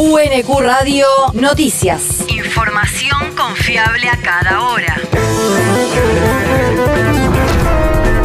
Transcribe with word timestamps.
UNQ 0.00 0.60
Radio 0.60 1.06
Noticias. 1.34 2.24
Información 2.28 3.34
confiable 3.36 4.08
a 4.08 4.16
cada 4.16 4.62
hora. 4.62 4.96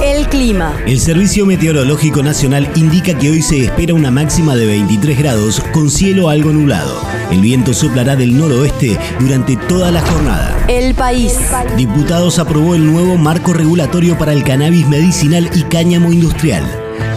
El 0.03 0.27
clima. 0.27 0.77
El 0.85 0.99
Servicio 0.99 1.47
Meteorológico 1.47 2.21
Nacional 2.21 2.69
indica 2.75 3.17
que 3.17 3.31
hoy 3.31 3.41
se 3.41 3.65
espera 3.65 3.95
una 3.95 4.11
máxima 4.11 4.55
de 4.55 4.67
23 4.67 5.17
grados 5.17 5.61
con 5.73 5.89
cielo 5.89 6.29
algo 6.29 6.51
nublado. 6.51 7.01
El 7.31 7.41
viento 7.41 7.73
soplará 7.73 8.15
del 8.15 8.37
noroeste 8.37 8.99
durante 9.19 9.57
toda 9.57 9.89
la 9.89 10.01
jornada. 10.01 10.55
El 10.67 10.93
país. 10.93 11.39
Diputados 11.75 12.37
aprobó 12.37 12.75
el 12.75 12.85
nuevo 12.85 13.17
marco 13.17 13.51
regulatorio 13.51 14.15
para 14.15 14.33
el 14.33 14.43
cannabis 14.43 14.87
medicinal 14.87 15.49
y 15.55 15.63
cáñamo 15.63 16.13
industrial. 16.13 16.63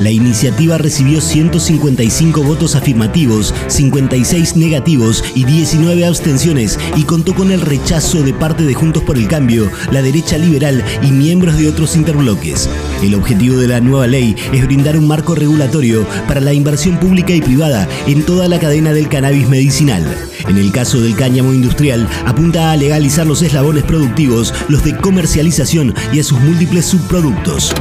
La 0.01 0.11
iniciativa 0.11 0.77
recibió 0.77 1.21
155 1.21 2.43
votos 2.43 2.75
afirmativos, 2.75 3.55
56 3.69 4.57
negativos 4.57 5.25
y 5.35 5.45
19 5.45 6.05
abstenciones 6.05 6.79
y 6.97 7.05
contó 7.05 7.35
con 7.35 7.51
el 7.51 7.63
rechazo 7.63 8.23
de 8.23 8.35
parte 8.35 8.65
de 8.65 8.75
Juntos 8.75 9.03
por 9.03 9.17
el 9.17 9.27
Cambio, 9.27 9.71
la 9.91 10.03
derecha 10.03 10.37
liberal 10.37 10.85
y 11.03 11.13
miembros 11.13 11.57
de 11.59 11.69
otros 11.69 11.97
interbloques. 11.97 12.69
El 13.03 13.15
objetivo 13.15 13.57
de 13.57 13.69
la 13.69 13.81
nueva 13.81 14.07
ley 14.07 14.37
es 14.53 14.67
brindar 14.67 14.99
un 14.99 15.09
marco 15.09 15.35
regulatorio 15.35 16.07
para 16.29 16.41
la 16.41 16.53
inversión 16.53 16.99
pública 16.99 17.33
y 17.33 17.41
privada 17.41 17.89
en 18.07 18.23
toda 18.23 18.49
la 18.49 18.59
cadena 18.59 18.93
del 18.93 19.09
cannabis 19.09 19.49
medicinal. 19.49 20.05
En 20.49 20.59
el 20.59 20.73
caso 20.73 21.01
del 21.01 21.17
cáñamo 21.17 21.53
industrial, 21.53 22.07
apunta 22.25 22.71
a 22.71 22.77
legalizar 22.77 23.27
los 23.27 23.43
eslabones 23.43 23.85
productivos, 23.85 24.53
los 24.69 24.85
de 24.85 24.97
comercialización 24.97 25.95
y 26.13 26.21
a 26.21 26.25
sus 26.25 26.39
múltiples 26.41 26.87
subproductos. 26.87 27.75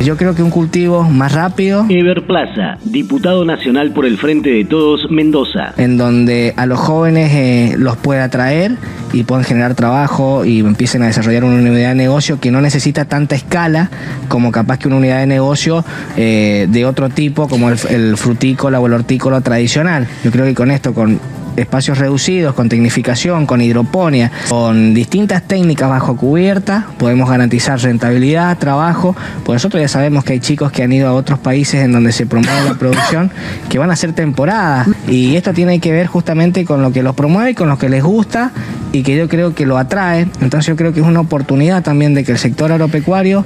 Yo 0.00 0.16
creo 0.16 0.34
que 0.34 0.42
un 0.42 0.50
cultivo 0.50 1.02
más 1.04 1.32
rápido. 1.32 1.86
Ever 1.88 2.26
Plaza, 2.26 2.78
diputado 2.84 3.44
nacional 3.44 3.92
por 3.92 4.06
el 4.06 4.18
Frente 4.18 4.50
de 4.50 4.64
Todos, 4.64 5.10
Mendoza. 5.10 5.72
En 5.76 5.96
donde 5.96 6.52
a 6.56 6.66
los 6.66 6.78
jóvenes 6.78 7.32
eh, 7.32 7.74
los 7.78 7.96
pueda 7.96 8.24
atraer 8.24 8.72
y 9.12 9.22
puedan 9.22 9.44
generar 9.44 9.74
trabajo 9.74 10.44
y 10.44 10.60
empiecen 10.60 11.02
a 11.02 11.06
desarrollar 11.06 11.44
una 11.44 11.56
unidad 11.56 11.90
de 11.90 11.94
negocio 11.94 12.40
que 12.40 12.50
no 12.50 12.60
necesita 12.60 13.04
tanta 13.06 13.34
escala 13.34 13.90
como 14.28 14.52
capaz 14.52 14.78
que 14.78 14.88
una 14.88 14.96
unidad 14.96 15.20
de 15.20 15.26
negocio 15.26 15.84
eh, 16.16 16.66
de 16.68 16.84
otro 16.84 17.08
tipo 17.08 17.48
como 17.48 17.70
el, 17.70 17.78
el 17.88 18.16
frutícola 18.16 18.80
o 18.80 18.86
el 18.86 18.92
hortícola 18.92 19.40
tradicional. 19.40 20.06
Yo 20.24 20.30
creo 20.30 20.44
que 20.44 20.54
con 20.54 20.70
esto, 20.70 20.92
con 20.92 21.18
espacios 21.56 21.98
reducidos, 21.98 22.54
con 22.54 22.68
tecnificación, 22.68 23.46
con 23.46 23.60
hidroponía, 23.60 24.30
con 24.48 24.94
distintas 24.94 25.42
técnicas 25.42 25.88
bajo 25.88 26.16
cubierta, 26.16 26.86
podemos 26.98 27.28
garantizar 27.28 27.78
rentabilidad, 27.80 28.58
trabajo, 28.58 29.16
pues 29.44 29.56
nosotros 29.56 29.80
ya 29.80 29.88
sabemos 29.88 30.24
que 30.24 30.34
hay 30.34 30.40
chicos 30.40 30.72
que 30.72 30.82
han 30.82 30.92
ido 30.92 31.08
a 31.08 31.12
otros 31.12 31.38
países 31.38 31.82
en 31.84 31.92
donde 31.92 32.12
se 32.12 32.26
promueve 32.26 32.64
la 32.64 32.74
producción, 32.74 33.30
que 33.68 33.78
van 33.78 33.90
a 33.90 33.96
ser 33.96 34.12
temporadas, 34.12 34.88
y 35.08 35.36
esto 35.36 35.52
tiene 35.52 35.78
que 35.80 35.92
ver 35.92 36.06
justamente 36.06 36.64
con 36.64 36.82
lo 36.82 36.92
que 36.92 37.02
los 37.02 37.14
promueve 37.14 37.54
con 37.54 37.68
lo 37.68 37.78
que 37.78 37.88
les 37.88 38.02
gusta 38.02 38.52
y 38.92 39.02
que 39.02 39.16
yo 39.16 39.28
creo 39.28 39.54
que 39.54 39.66
lo 39.66 39.78
atrae. 39.78 40.28
Entonces 40.40 40.66
yo 40.66 40.76
creo 40.76 40.92
que 40.92 41.00
es 41.00 41.06
una 41.06 41.20
oportunidad 41.20 41.82
también 41.82 42.14
de 42.14 42.24
que 42.24 42.32
el 42.32 42.38
sector 42.38 42.72
agropecuario 42.72 43.44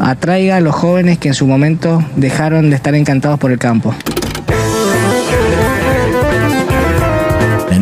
atraiga 0.00 0.56
a 0.56 0.60
los 0.60 0.74
jóvenes 0.74 1.18
que 1.18 1.28
en 1.28 1.34
su 1.34 1.46
momento 1.46 2.02
dejaron 2.16 2.70
de 2.70 2.76
estar 2.76 2.94
encantados 2.94 3.38
por 3.38 3.52
el 3.52 3.58
campo. 3.58 3.94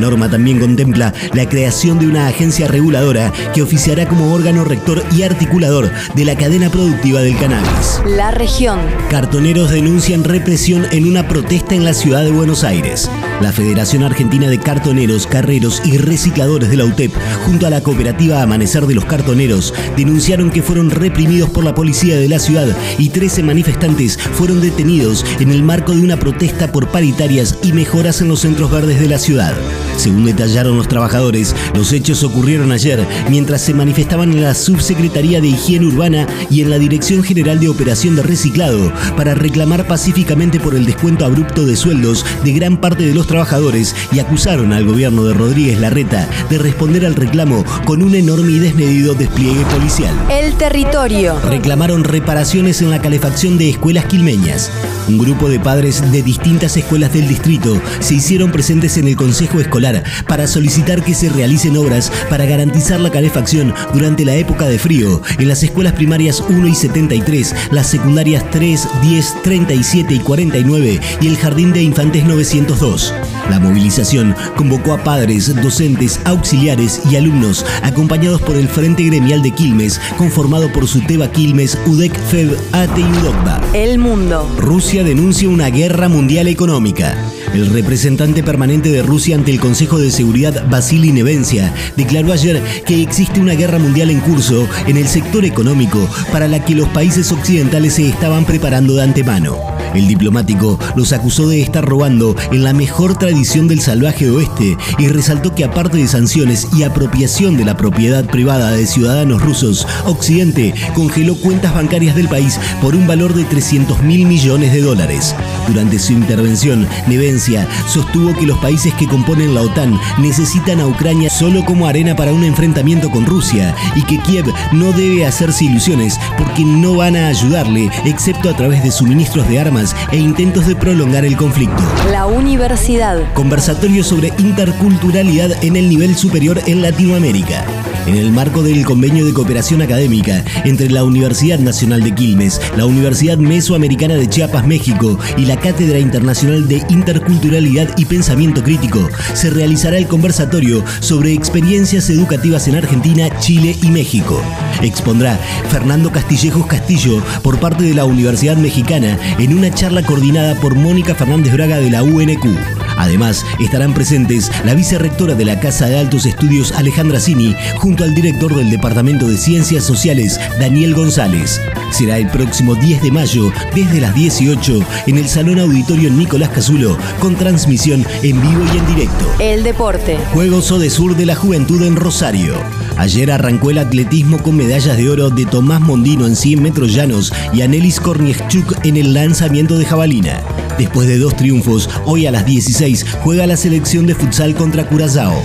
Norma 0.04 0.28
también 0.28 0.60
contempla 0.60 1.14
la 1.32 1.48
creación 1.48 1.98
de 1.98 2.06
una 2.06 2.26
agencia 2.26 2.68
reguladora 2.68 3.32
que 3.54 3.62
oficiará 3.62 4.06
como 4.06 4.34
órgano 4.34 4.62
rector 4.62 5.02
y 5.12 5.22
articulador 5.22 5.90
de 6.14 6.24
la 6.26 6.36
cadena 6.36 6.68
productiva 6.68 7.22
del 7.22 7.38
cannabis. 7.38 8.02
La 8.06 8.30
región. 8.30 8.80
Cartoneros 9.08 9.70
denuncian 9.70 10.22
represión 10.22 10.84
en 10.92 11.06
una 11.08 11.26
protesta 11.26 11.74
en 11.74 11.84
la 11.84 11.94
ciudad 11.94 12.22
de 12.22 12.32
Buenos 12.32 12.64
Aires. 12.64 13.08
La 13.40 13.52
Federación 13.52 14.04
Argentina 14.04 14.48
de 14.48 14.58
Cartoneros, 14.58 15.26
Carreros 15.26 15.82
y 15.84 15.98
Recicladores 15.98 16.70
de 16.70 16.76
la 16.76 16.84
UTEP, 16.84 17.12
junto 17.44 17.66
a 17.66 17.70
la 17.70 17.82
cooperativa 17.82 18.40
Amanecer 18.40 18.86
de 18.86 18.94
los 18.94 19.04
Cartoneros, 19.04 19.74
denunciaron 19.96 20.50
que 20.50 20.62
fueron 20.62 20.90
reprimidos 20.90 21.50
por 21.50 21.64
la 21.64 21.74
policía 21.74 22.16
de 22.16 22.28
la 22.28 22.38
ciudad 22.38 22.68
y 22.96 23.10
13 23.10 23.42
manifestantes 23.42 24.18
fueron 24.18 24.60
detenidos 24.60 25.26
en 25.40 25.50
el 25.50 25.62
marco 25.62 25.92
de 25.92 26.00
una 26.00 26.16
protesta 26.16 26.70
por 26.72 26.88
paritarias 26.88 27.58
y 27.62 27.72
mejoras 27.72 28.20
en 28.20 28.28
los 28.28 28.40
centros 28.40 28.70
verdes 28.70 29.00
de 29.00 29.08
la 29.08 29.18
ciudad. 29.18 29.54
Según 29.96 30.24
detallaron 30.24 30.76
los 30.76 30.88
trabajadores, 30.88 31.54
los 31.74 31.92
hechos 31.92 32.22
ocurrieron 32.22 32.72
ayer 32.72 33.06
mientras 33.30 33.60
se 33.62 33.74
manifestaban 33.74 34.32
en 34.32 34.42
la 34.42 34.54
Subsecretaría 34.54 35.40
de 35.40 35.48
Higiene 35.48 35.86
Urbana 35.86 36.26
y 36.50 36.62
en 36.62 36.70
la 36.70 36.78
Dirección 36.78 37.22
General 37.22 37.58
de 37.58 37.68
Operación 37.68 38.16
de 38.16 38.22
Reciclado 38.22 38.92
para 39.16 39.34
reclamar 39.34 39.86
pacíficamente 39.86 40.60
por 40.60 40.74
el 40.74 40.86
descuento 40.86 41.24
abrupto 41.24 41.66
de 41.66 41.76
sueldos 41.76 42.24
de 42.44 42.52
gran 42.52 42.80
parte 42.80 43.06
de 43.06 43.14
los 43.14 43.23
trabajadores 43.26 43.94
y 44.12 44.20
acusaron 44.20 44.72
al 44.72 44.84
gobierno 44.84 45.24
de 45.24 45.34
Rodríguez 45.34 45.78
Larreta 45.80 46.28
de 46.50 46.58
responder 46.58 47.04
al 47.06 47.14
reclamo 47.14 47.64
con 47.84 48.02
un 48.02 48.14
enorme 48.14 48.52
y 48.52 48.58
desmedido 48.58 49.14
despliegue 49.14 49.64
policial. 49.66 50.14
El 50.30 50.54
territorio. 50.54 51.38
Reclamaron 51.40 52.04
reparaciones 52.04 52.80
en 52.82 52.90
la 52.90 53.00
calefacción 53.00 53.58
de 53.58 53.70
escuelas 53.70 54.06
quilmeñas. 54.06 54.70
Un 55.08 55.18
grupo 55.18 55.48
de 55.48 55.60
padres 55.60 56.10
de 56.12 56.22
distintas 56.22 56.76
escuelas 56.76 57.12
del 57.12 57.28
distrito 57.28 57.80
se 58.00 58.14
hicieron 58.14 58.50
presentes 58.50 58.96
en 58.96 59.08
el 59.08 59.16
Consejo 59.16 59.60
Escolar 59.60 60.02
para 60.26 60.46
solicitar 60.46 61.02
que 61.02 61.14
se 61.14 61.28
realicen 61.28 61.76
obras 61.76 62.10
para 62.30 62.46
garantizar 62.46 63.00
la 63.00 63.10
calefacción 63.10 63.74
durante 63.92 64.24
la 64.24 64.34
época 64.34 64.66
de 64.66 64.78
frío 64.78 65.20
en 65.38 65.48
las 65.48 65.62
escuelas 65.62 65.92
primarias 65.94 66.42
1 66.48 66.66
y 66.66 66.74
73, 66.74 67.54
las 67.70 67.88
secundarias 67.88 68.44
3, 68.50 68.88
10, 69.02 69.42
37 69.42 70.14
y 70.14 70.18
49 70.20 71.00
y 71.20 71.26
el 71.26 71.36
Jardín 71.36 71.72
de 71.72 71.82
Infantes 71.82 72.24
902. 72.24 73.13
La 73.50 73.58
movilización 73.60 74.34
convocó 74.56 74.92
a 74.92 75.04
padres, 75.04 75.54
docentes, 75.62 76.20
auxiliares 76.24 77.00
y 77.10 77.16
alumnos 77.16 77.64
acompañados 77.82 78.40
por 78.40 78.56
el 78.56 78.68
Frente 78.68 79.04
Gremial 79.04 79.42
de 79.42 79.50
Quilmes, 79.50 80.00
conformado 80.16 80.72
por 80.72 80.88
Suteba 80.88 81.30
Quilmes, 81.30 81.78
UDEC, 81.86 82.18
FEB, 82.18 82.56
ATE 82.72 83.00
y 83.00 83.04
UDOCBA. 83.04 83.60
El 83.74 83.98
mundo. 83.98 84.50
Rusia 84.58 85.04
denuncia 85.04 85.48
una 85.48 85.68
guerra 85.68 86.08
mundial 86.08 86.48
económica. 86.48 87.16
El 87.52 87.66
representante 87.66 88.42
permanente 88.42 88.90
de 88.90 89.02
Rusia 89.02 89.36
ante 89.36 89.52
el 89.52 89.60
Consejo 89.60 89.98
de 89.98 90.10
Seguridad, 90.10 90.66
Vasily 90.68 91.12
Nevencia, 91.12 91.72
declaró 91.96 92.32
ayer 92.32 92.60
que 92.84 93.02
existe 93.02 93.40
una 93.40 93.54
guerra 93.54 93.78
mundial 93.78 94.10
en 94.10 94.20
curso 94.20 94.66
en 94.86 94.96
el 94.96 95.06
sector 95.06 95.44
económico 95.44 96.08
para 96.32 96.48
la 96.48 96.64
que 96.64 96.74
los 96.74 96.88
países 96.88 97.30
occidentales 97.30 97.94
se 97.94 98.08
estaban 98.08 98.44
preparando 98.44 98.94
de 98.94 99.02
antemano. 99.02 99.73
El 99.94 100.08
diplomático 100.08 100.78
los 100.96 101.12
acusó 101.12 101.48
de 101.48 101.62
estar 101.62 101.84
robando 101.84 102.34
en 102.52 102.64
la 102.64 102.72
mejor 102.72 103.16
tradición 103.16 103.68
del 103.68 103.80
salvaje 103.80 104.28
oeste 104.28 104.76
y 104.98 105.08
resaltó 105.08 105.54
que 105.54 105.64
aparte 105.64 105.98
de 105.98 106.08
sanciones 106.08 106.68
y 106.76 106.82
apropiación 106.82 107.56
de 107.56 107.64
la 107.64 107.76
propiedad 107.76 108.24
privada 108.24 108.72
de 108.72 108.86
ciudadanos 108.86 109.40
rusos, 109.40 109.86
Occidente 110.04 110.74
congeló 110.94 111.36
cuentas 111.36 111.74
bancarias 111.74 112.16
del 112.16 112.28
país 112.28 112.58
por 112.82 112.94
un 112.94 113.06
valor 113.06 113.34
de 113.34 113.44
300 113.44 114.02
mil 114.02 114.26
millones 114.26 114.72
de 114.72 114.80
dólares. 114.80 115.34
Durante 115.68 115.98
su 115.98 116.12
intervención, 116.12 116.88
Nevencia 117.06 117.68
sostuvo 117.86 118.34
que 118.34 118.46
los 118.46 118.58
países 118.58 118.92
que 118.94 119.06
componen 119.06 119.54
la 119.54 119.62
OTAN 119.62 119.98
necesitan 120.18 120.80
a 120.80 120.86
Ucrania 120.86 121.30
solo 121.30 121.64
como 121.64 121.86
arena 121.86 122.16
para 122.16 122.32
un 122.32 122.44
enfrentamiento 122.44 123.10
con 123.10 123.26
Rusia 123.26 123.74
y 123.94 124.02
que 124.02 124.18
Kiev 124.18 124.46
no 124.72 124.92
debe 124.92 125.26
hacerse 125.26 125.64
ilusiones 125.64 126.18
porque 126.36 126.64
no 126.64 126.96
van 126.96 127.16
a 127.16 127.28
ayudarle 127.28 127.90
excepto 128.04 128.50
a 128.50 128.56
través 128.56 128.82
de 128.82 128.90
suministros 128.90 129.48
de 129.48 129.60
armas 129.60 129.83
e 130.12 130.16
intentos 130.16 130.66
de 130.66 130.76
prolongar 130.76 131.24
el 131.24 131.36
conflicto. 131.36 131.82
La 132.10 132.26
universidad. 132.26 133.32
Conversatorio 133.34 134.04
sobre 134.04 134.32
interculturalidad 134.38 135.64
en 135.64 135.76
el 135.76 135.88
nivel 135.88 136.16
superior 136.16 136.60
en 136.66 136.82
Latinoamérica. 136.82 137.64
En 138.06 138.16
el 138.16 138.30
marco 138.32 138.62
del 138.62 138.84
convenio 138.84 139.24
de 139.24 139.32
cooperación 139.32 139.80
académica 139.80 140.44
entre 140.64 140.90
la 140.90 141.04
Universidad 141.04 141.58
Nacional 141.58 142.02
de 142.02 142.14
Quilmes, 142.14 142.60
la 142.76 142.84
Universidad 142.84 143.38
Mesoamericana 143.38 144.14
de 144.14 144.28
Chiapas, 144.28 144.66
México 144.66 145.18
y 145.38 145.46
la 145.46 145.58
Cátedra 145.58 145.98
Internacional 145.98 146.68
de 146.68 146.82
Interculturalidad 146.90 147.96
y 147.96 148.04
Pensamiento 148.04 148.62
Crítico, 148.62 149.08
se 149.32 149.48
realizará 149.48 149.96
el 149.96 150.06
conversatorio 150.06 150.84
sobre 151.00 151.32
experiencias 151.32 152.10
educativas 152.10 152.68
en 152.68 152.76
Argentina, 152.76 153.28
Chile 153.38 153.74
y 153.82 153.90
México. 153.90 154.42
Expondrá 154.82 155.38
Fernando 155.70 156.12
Castillejos 156.12 156.66
Castillo 156.66 157.22
por 157.42 157.58
parte 157.58 157.84
de 157.84 157.94
la 157.94 158.04
Universidad 158.04 158.56
Mexicana 158.56 159.18
en 159.38 159.56
una 159.56 159.72
charla 159.72 160.02
coordinada 160.02 160.60
por 160.60 160.74
Mónica 160.74 161.14
Fernández 161.14 161.54
Braga 161.54 161.78
de 161.78 161.90
la 161.90 162.02
UNQ. 162.02 162.73
Además, 162.96 163.44
estarán 163.60 163.94
presentes 163.94 164.50
la 164.64 164.74
vicerrectora 164.74 165.34
de 165.34 165.44
la 165.44 165.60
Casa 165.60 165.86
de 165.86 165.98
Altos 165.98 166.26
Estudios 166.26 166.72
Alejandra 166.72 167.20
Cini 167.20 167.54
junto 167.78 168.04
al 168.04 168.14
director 168.14 168.54
del 168.54 168.70
Departamento 168.70 169.28
de 169.28 169.36
Ciencias 169.36 169.84
Sociales 169.84 170.40
Daniel 170.58 170.94
González. 170.94 171.60
Será 171.90 172.18
el 172.18 172.28
próximo 172.28 172.74
10 172.74 173.02
de 173.02 173.10
mayo 173.10 173.52
desde 173.74 174.00
las 174.00 174.14
18 174.14 174.80
en 175.06 175.18
el 175.18 175.28
Salón 175.28 175.60
Auditorio 175.60 176.10
Nicolás 176.10 176.50
Casulo 176.50 176.98
con 177.20 177.36
transmisión 177.36 178.04
en 178.22 178.40
vivo 178.40 178.64
y 178.72 178.78
en 178.78 178.86
directo. 178.86 179.34
El 179.38 179.62
deporte. 179.62 180.18
Juegos 180.32 180.64
Sur 180.64 181.16
de 181.16 181.26
la 181.26 181.34
Juventud 181.34 181.82
en 181.82 181.96
Rosario. 181.96 182.54
Ayer 182.96 183.30
arrancó 183.30 183.70
el 183.70 183.78
atletismo 183.78 184.42
con 184.42 184.56
medallas 184.56 184.96
de 184.96 185.08
oro 185.08 185.30
de 185.30 185.44
Tomás 185.46 185.80
Mondino 185.80 186.26
en 186.26 186.36
100 186.36 186.62
metros 186.62 186.94
llanos 186.94 187.32
y 187.52 187.62
Anelis 187.62 188.00
Korniechuk 188.00 188.84
en 188.84 188.96
el 188.96 189.14
lanzamiento 189.14 189.76
de 189.76 189.84
jabalina. 189.84 190.40
Después 190.78 191.08
de 191.08 191.18
dos 191.18 191.36
triunfos, 191.36 191.88
hoy 192.04 192.26
a 192.26 192.30
las 192.30 192.46
16 192.46 193.04
juega 193.22 193.46
la 193.46 193.56
selección 193.56 194.06
de 194.06 194.14
futsal 194.14 194.54
contra 194.54 194.86
Curazao. 194.86 195.42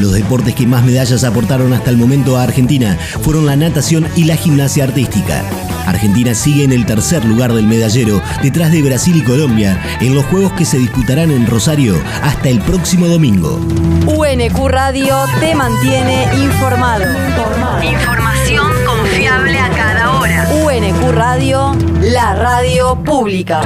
Los 0.00 0.12
deportes 0.12 0.54
que 0.54 0.66
más 0.66 0.84
medallas 0.84 1.24
aportaron 1.24 1.72
hasta 1.72 1.90
el 1.90 1.96
momento 1.96 2.36
a 2.36 2.42
Argentina 2.42 2.98
fueron 3.22 3.46
la 3.46 3.56
natación 3.56 4.06
y 4.16 4.24
la 4.24 4.36
gimnasia 4.36 4.84
artística. 4.84 5.44
Argentina 5.98 6.32
sigue 6.32 6.62
en 6.62 6.70
el 6.70 6.86
tercer 6.86 7.24
lugar 7.24 7.52
del 7.52 7.66
medallero, 7.66 8.22
detrás 8.40 8.70
de 8.70 8.82
Brasil 8.82 9.16
y 9.16 9.22
Colombia, 9.22 9.76
en 10.00 10.14
los 10.14 10.24
Juegos 10.26 10.52
que 10.52 10.64
se 10.64 10.78
disputarán 10.78 11.32
en 11.32 11.44
Rosario 11.44 12.00
hasta 12.22 12.48
el 12.48 12.60
próximo 12.60 13.08
domingo. 13.08 13.58
UNQ 14.06 14.68
Radio 14.68 15.16
te 15.40 15.56
mantiene 15.56 16.28
informado. 16.36 17.04
Información 17.82 18.70
confiable 18.86 19.58
a 19.58 19.70
cada 19.70 20.20
hora. 20.20 20.48
UNQ 20.64 21.10
Radio, 21.10 21.76
la 22.00 22.32
radio 22.32 22.94
pública. 23.02 23.62